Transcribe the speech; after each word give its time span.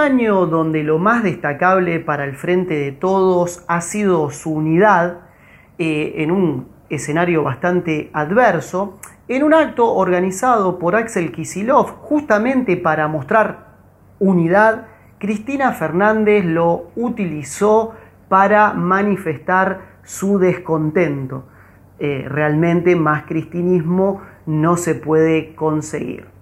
año 0.00 0.46
donde 0.46 0.82
lo 0.82 0.98
más 0.98 1.22
destacable 1.22 2.00
para 2.00 2.24
el 2.24 2.34
Frente 2.34 2.74
de 2.74 2.92
Todos 2.92 3.64
ha 3.68 3.80
sido 3.80 4.30
su 4.30 4.52
unidad 4.52 5.20
eh, 5.78 6.14
en 6.16 6.30
un 6.30 6.68
escenario 6.88 7.42
bastante 7.42 8.10
adverso, 8.12 8.98
en 9.28 9.42
un 9.44 9.54
acto 9.54 9.94
organizado 9.94 10.78
por 10.78 10.96
Axel 10.96 11.30
Kisilov 11.32 11.86
justamente 12.00 12.76
para 12.76 13.08
mostrar 13.08 13.76
unidad, 14.18 14.86
Cristina 15.18 15.72
Fernández 15.72 16.44
lo 16.44 16.90
utilizó 16.96 17.94
para 18.28 18.72
manifestar 18.72 20.00
su 20.02 20.38
descontento. 20.38 21.44
Eh, 21.98 22.24
realmente 22.28 22.96
más 22.96 23.24
cristinismo 23.24 24.22
no 24.46 24.76
se 24.76 24.94
puede 24.94 25.54
conseguir. 25.54 26.39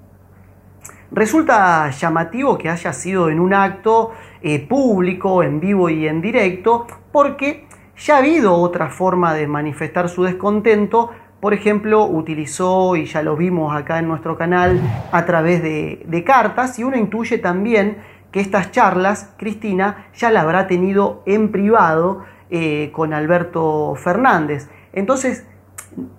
Resulta 1.10 1.88
llamativo 1.90 2.58
que 2.58 2.68
haya 2.68 2.92
sido 2.92 3.30
en 3.30 3.40
un 3.40 3.54
acto 3.54 4.12
eh, 4.42 4.66
público, 4.66 5.42
en 5.42 5.58
vivo 5.58 5.88
y 5.88 6.06
en 6.06 6.20
directo, 6.20 6.86
porque 7.10 7.66
ya 7.96 8.16
ha 8.16 8.18
habido 8.18 8.54
otra 8.54 8.90
forma 8.90 9.32
de 9.32 9.46
manifestar 9.46 10.10
su 10.10 10.24
descontento. 10.24 11.10
Por 11.40 11.54
ejemplo, 11.54 12.04
utilizó, 12.04 12.94
y 12.94 13.06
ya 13.06 13.22
lo 13.22 13.36
vimos 13.36 13.74
acá 13.74 13.98
en 13.98 14.08
nuestro 14.08 14.36
canal, 14.36 14.80
a 15.10 15.24
través 15.24 15.62
de, 15.62 16.24
cartas, 16.26 16.78
y 16.78 16.84
uno 16.84 16.96
intuye 16.98 17.38
también 17.38 17.98
que 18.30 18.40
estas 18.40 18.70
charlas, 18.70 19.32
Cristina, 19.38 20.08
ya 20.14 20.30
la 20.30 20.42
habrá 20.42 20.66
tenido 20.66 21.22
en 21.24 21.50
privado 21.50 22.24
eh, 22.50 22.90
con 22.92 23.14
Alberto 23.14 23.94
Fernández. 23.96 24.68
Entonces, 24.92 25.46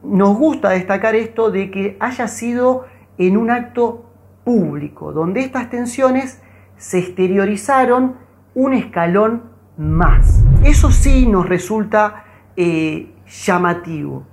nos 0.02 0.35
gusta 0.35 0.69
destacar 0.69 1.14
esto 1.16 1.52
de 1.52 1.69
que 1.69 1.95
haya 1.99 2.27
sido 2.27 2.86
en 3.19 3.38
un 3.38 3.52
acto 3.52 4.08
público, 4.50 5.14
donde 5.14 5.42
estas 5.42 5.69
tensiones 5.69 6.42
se 6.75 6.97
exteriorizaron 6.97 8.16
un 8.55 8.73
escalón 8.73 9.44
más. 9.78 10.44
Eso 10.64 10.89
sí 10.89 11.28
nos 11.28 11.47
resulta 11.47 12.23
eh, 12.58 13.14
llamativo. 13.27 14.23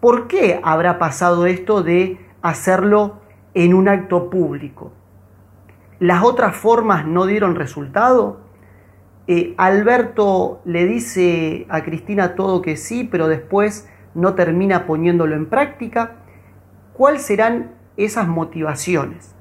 ¿Por 0.00 0.28
qué 0.28 0.60
habrá 0.62 1.00
pasado 1.00 1.46
esto 1.46 1.82
de 1.82 2.24
hacerlo 2.42 3.22
en 3.52 3.74
un 3.74 3.88
acto 3.88 4.30
público? 4.30 4.92
¿Las 5.98 6.22
otras 6.22 6.54
formas 6.54 7.04
no 7.04 7.26
dieron 7.26 7.56
resultado? 7.56 8.42
Eh, 9.26 9.54
Alberto 9.58 10.60
le 10.64 10.86
dice 10.86 11.66
a 11.70 11.82
Cristina 11.82 12.36
todo 12.36 12.62
que 12.62 12.76
sí, 12.76 13.02
pero 13.02 13.26
después 13.26 13.90
no 14.14 14.34
termina 14.36 14.86
poniéndolo 14.86 15.34
en 15.34 15.46
práctica. 15.46 16.18
¿Cuáles 16.92 17.22
serán 17.22 17.72
esas 17.96 18.28
motivaciones? 18.28 19.34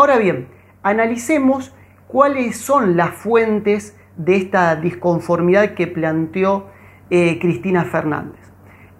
Ahora 0.00 0.16
bien, 0.16 0.48
analicemos 0.82 1.74
cuáles 2.08 2.56
son 2.56 2.96
las 2.96 3.10
fuentes 3.10 3.94
de 4.16 4.36
esta 4.36 4.74
disconformidad 4.76 5.74
que 5.74 5.86
planteó 5.88 6.68
eh, 7.10 7.38
Cristina 7.38 7.84
Fernández. 7.84 8.40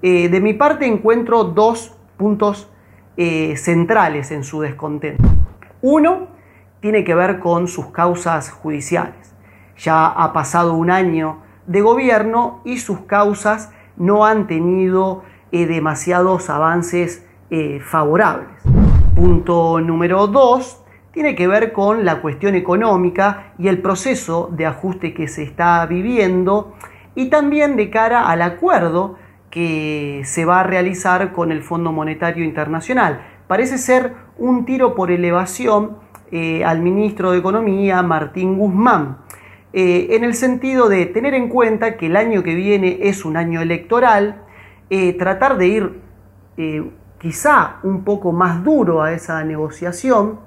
Eh, 0.02 0.28
de 0.28 0.40
mi 0.42 0.52
parte 0.52 0.84
encuentro 0.84 1.44
dos 1.44 1.96
puntos 2.18 2.70
eh, 3.16 3.56
centrales 3.56 4.30
en 4.30 4.44
su 4.44 4.60
descontento. 4.60 5.24
Uno 5.80 6.26
tiene 6.80 7.02
que 7.02 7.14
ver 7.14 7.38
con 7.38 7.66
sus 7.66 7.86
causas 7.86 8.50
judiciales. 8.50 9.34
Ya 9.78 10.06
ha 10.06 10.34
pasado 10.34 10.74
un 10.74 10.90
año 10.90 11.38
de 11.66 11.80
gobierno 11.80 12.60
y 12.66 12.76
sus 12.76 13.00
causas 13.06 13.72
no 13.96 14.26
han 14.26 14.46
tenido 14.46 15.22
demasiados 15.50 16.50
avances 16.50 17.26
favorables. 17.86 18.50
Punto 19.16 19.80
número 19.80 20.26
dos, 20.26 20.79
tiene 21.12 21.34
que 21.34 21.48
ver 21.48 21.72
con 21.72 22.04
la 22.04 22.20
cuestión 22.20 22.54
económica 22.54 23.52
y 23.58 23.68
el 23.68 23.82
proceso 23.82 24.48
de 24.52 24.66
ajuste 24.66 25.12
que 25.12 25.28
se 25.28 25.42
está 25.42 25.84
viviendo 25.86 26.74
y 27.14 27.30
también 27.30 27.76
de 27.76 27.90
cara 27.90 28.28
al 28.28 28.42
acuerdo 28.42 29.16
que 29.50 30.22
se 30.24 30.44
va 30.44 30.60
a 30.60 30.62
realizar 30.62 31.32
con 31.32 31.50
el 31.50 31.62
Fondo 31.62 31.90
Monetario 31.90 32.44
Internacional. 32.44 33.20
Parece 33.48 33.78
ser 33.78 34.14
un 34.38 34.64
tiro 34.64 34.94
por 34.94 35.10
elevación 35.10 35.98
eh, 36.30 36.64
al 36.64 36.80
ministro 36.80 37.32
de 37.32 37.38
Economía, 37.38 38.00
Martín 38.02 38.56
Guzmán, 38.56 39.18
eh, 39.72 40.08
en 40.10 40.22
el 40.22 40.34
sentido 40.34 40.88
de 40.88 41.06
tener 41.06 41.34
en 41.34 41.48
cuenta 41.48 41.96
que 41.96 42.06
el 42.06 42.16
año 42.16 42.44
que 42.44 42.54
viene 42.54 42.98
es 43.02 43.24
un 43.24 43.36
año 43.36 43.60
electoral, 43.60 44.42
eh, 44.88 45.12
tratar 45.14 45.58
de 45.58 45.66
ir 45.66 46.00
quizá 47.18 47.76
un 47.82 48.04
poco 48.04 48.32
más 48.32 48.62
duro 48.62 49.02
a 49.02 49.12
esa 49.12 49.42
negociación, 49.44 50.40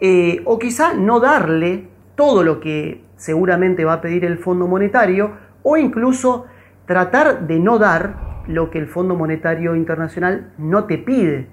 eh, 0.00 0.42
o 0.44 0.58
quizá 0.58 0.94
no 0.94 1.20
darle 1.20 1.88
todo 2.14 2.42
lo 2.42 2.60
que 2.60 3.04
seguramente 3.16 3.84
va 3.84 3.94
a 3.94 4.00
pedir 4.00 4.24
el 4.24 4.38
Fondo 4.38 4.66
Monetario, 4.66 5.32
o 5.62 5.76
incluso 5.76 6.46
tratar 6.86 7.46
de 7.46 7.58
no 7.58 7.78
dar 7.78 8.42
lo 8.46 8.70
que 8.70 8.78
el 8.78 8.86
Fondo 8.86 9.14
Monetario 9.14 9.76
Internacional 9.76 10.52
no 10.58 10.84
te 10.84 10.98
pide. 10.98 11.48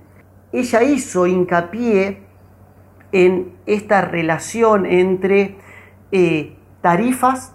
Ella 0.52 0.84
hizo 0.84 1.28
hincapié 1.28 2.24
en 3.12 3.54
esta 3.66 4.02
relación 4.02 4.86
entre 4.86 5.58
eh, 6.12 6.56
tarifas, 6.82 7.54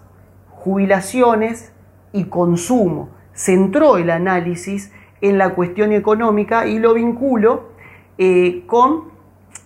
jubilaciones 0.50 1.72
y 2.12 2.24
consumo. 2.24 3.10
Centró 3.34 3.96
el 3.96 4.10
análisis 4.10 4.92
en 5.20 5.38
la 5.38 5.54
cuestión 5.54 5.92
económica 5.92 6.66
y 6.66 6.78
lo 6.78 6.94
vinculo 6.94 7.70
eh, 8.18 8.64
con 8.66 9.11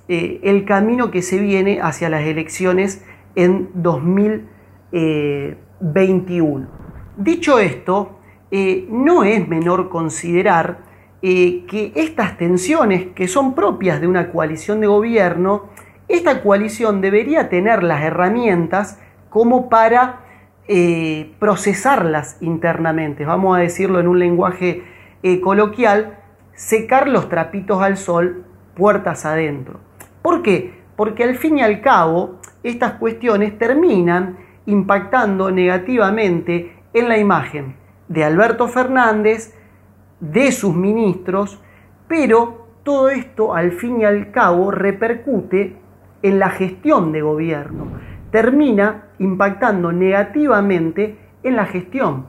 eh, 0.08 0.38
el 0.44 0.64
camino 0.64 1.10
que 1.10 1.20
se 1.20 1.40
viene 1.40 1.80
hacia 1.82 2.08
las 2.08 2.22
elecciones 2.22 3.04
en 3.34 3.70
2021. 3.74 6.68
Dicho 7.16 7.58
esto, 7.58 8.20
eh, 8.52 8.86
no 8.88 9.24
es 9.24 9.48
menor 9.48 9.88
considerar 9.88 10.78
eh, 11.22 11.64
que 11.66 11.90
estas 11.96 12.36
tensiones 12.36 13.06
que 13.16 13.26
son 13.26 13.56
propias 13.56 14.00
de 14.00 14.06
una 14.06 14.30
coalición 14.30 14.80
de 14.80 14.86
gobierno, 14.86 15.70
esta 16.06 16.40
coalición 16.40 17.00
debería 17.00 17.48
tener 17.48 17.82
las 17.82 18.04
herramientas 18.04 19.00
como 19.28 19.68
para 19.68 20.22
procesarlas 21.38 22.38
internamente, 22.40 23.24
vamos 23.24 23.56
a 23.56 23.60
decirlo 23.60 24.00
en 24.00 24.08
un 24.08 24.18
lenguaje 24.18 24.82
coloquial, 25.40 26.18
secar 26.54 27.06
los 27.06 27.28
trapitos 27.28 27.80
al 27.80 27.98
sol 27.98 28.44
puertas 28.74 29.24
adentro. 29.24 29.85
¿Por 30.26 30.42
qué? 30.42 30.74
Porque 30.96 31.22
al 31.22 31.36
fin 31.36 31.58
y 31.58 31.62
al 31.62 31.80
cabo 31.80 32.40
estas 32.64 32.94
cuestiones 32.94 33.56
terminan 33.58 34.38
impactando 34.66 35.52
negativamente 35.52 36.82
en 36.92 37.08
la 37.08 37.16
imagen 37.16 37.76
de 38.08 38.24
Alberto 38.24 38.66
Fernández, 38.66 39.56
de 40.18 40.50
sus 40.50 40.74
ministros, 40.74 41.62
pero 42.08 42.66
todo 42.82 43.08
esto 43.08 43.54
al 43.54 43.70
fin 43.70 44.00
y 44.00 44.04
al 44.04 44.32
cabo 44.32 44.72
repercute 44.72 45.76
en 46.22 46.40
la 46.40 46.50
gestión 46.50 47.12
de 47.12 47.22
gobierno, 47.22 47.86
termina 48.32 49.10
impactando 49.20 49.92
negativamente 49.92 51.16
en 51.44 51.54
la 51.54 51.66
gestión 51.66 52.26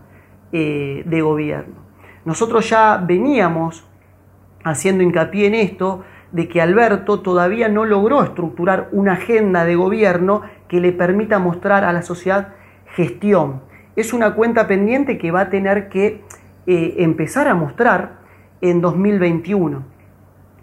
eh, 0.52 1.02
de 1.03 1.22
gobierno. 1.22 1.74
Nosotros 2.25 2.69
ya 2.69 3.03
veníamos 3.03 3.90
haciendo 4.63 5.02
hincapié 5.02 5.47
en 5.47 5.56
esto 5.56 6.03
de 6.32 6.48
que 6.48 6.62
Alberto 6.62 7.22
todavía 7.22 7.70
no 7.70 7.86
logró 7.86 8.24
estructurar 8.24 8.90
una 8.92 9.14
agenda 9.14 9.66
de 9.66 9.76
gobierno 9.76 10.42
que 10.68 10.80
le 10.80 10.92
permita 10.92 11.40
mostrar 11.40 11.84
a 11.84 11.94
la 11.94 12.02
sociedad 12.02 12.54
gestión. 12.96 13.62
Es 13.96 14.14
una 14.14 14.36
cuenta 14.36 14.68
pendiente 14.68 15.18
que 15.18 15.32
va 15.32 15.42
a 15.42 15.50
tener 15.50 15.90
que 15.90 16.22
eh, 16.66 16.96
empezar 16.98 17.48
a 17.48 17.56
mostrar 17.56 18.19
en 18.62 18.81
2021. 18.81 19.84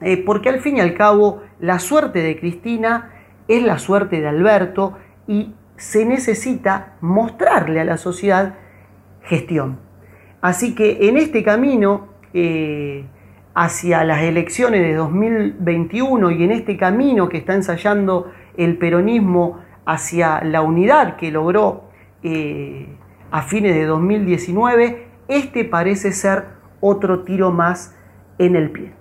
Eh, 0.00 0.22
porque 0.24 0.48
al 0.48 0.60
fin 0.60 0.76
y 0.76 0.80
al 0.80 0.94
cabo 0.94 1.42
la 1.60 1.78
suerte 1.78 2.20
de 2.20 2.38
Cristina 2.38 3.10
es 3.48 3.62
la 3.62 3.78
suerte 3.78 4.20
de 4.20 4.28
Alberto 4.28 4.98
y 5.26 5.54
se 5.76 6.04
necesita 6.04 6.94
mostrarle 7.00 7.80
a 7.80 7.84
la 7.84 7.96
sociedad 7.96 8.54
gestión. 9.22 9.78
Así 10.40 10.74
que 10.74 11.08
en 11.08 11.16
este 11.16 11.42
camino 11.42 12.08
eh, 12.34 13.06
hacia 13.54 14.04
las 14.04 14.22
elecciones 14.22 14.82
de 14.82 14.94
2021 14.94 16.30
y 16.32 16.44
en 16.44 16.50
este 16.50 16.76
camino 16.76 17.28
que 17.28 17.38
está 17.38 17.54
ensayando 17.54 18.32
el 18.56 18.76
peronismo 18.78 19.60
hacia 19.86 20.42
la 20.42 20.62
unidad 20.62 21.16
que 21.16 21.30
logró 21.30 21.84
eh, 22.22 22.88
a 23.30 23.42
fines 23.42 23.74
de 23.74 23.84
2019, 23.84 25.06
este 25.28 25.64
parece 25.64 26.12
ser 26.12 26.46
otro 26.80 27.24
tiro 27.24 27.50
más 27.50 27.96
en 28.38 28.56
el 28.56 28.70
pie. 28.70 28.92